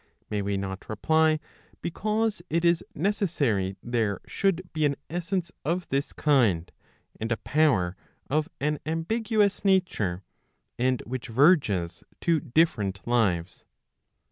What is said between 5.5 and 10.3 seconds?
of this kind and a power of an ambiguous nature,